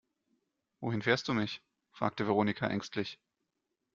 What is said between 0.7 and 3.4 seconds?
Wohin fährst du mich, fragte Veronika ängstlich.